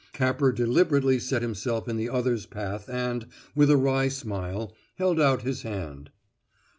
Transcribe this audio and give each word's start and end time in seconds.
Capper 0.13 0.51
deliberately 0.51 1.19
set 1.19 1.43
himself 1.43 1.87
in 1.87 1.95
the 1.95 2.09
other's 2.09 2.47
path 2.47 2.89
and, 2.89 3.27
with 3.53 3.69
a 3.69 3.77
wry 3.77 4.07
smile, 4.07 4.73
held 4.95 5.21
out 5.21 5.43
his 5.43 5.61
hand. 5.61 6.09